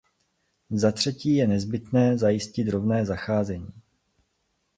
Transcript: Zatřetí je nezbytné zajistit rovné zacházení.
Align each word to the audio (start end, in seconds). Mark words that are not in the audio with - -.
Zatřetí 0.71 1.35
je 1.35 1.47
nezbytné 1.47 2.17
zajistit 2.17 2.69
rovné 2.69 3.05
zacházení. 3.05 3.69